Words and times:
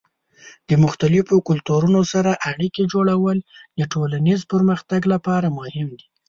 د 0.69 0.71
مختلفو 0.83 1.35
کلتورونو 1.49 2.01
سره 2.13 2.31
اړیکې 2.51 2.83
جوړول 2.93 3.37
د 3.79 3.81
ټولنیز 3.93 4.39
پرمختګ 4.53 5.01
لپاره 5.13 5.47
مهم 5.59 5.87
دي. 5.99 6.05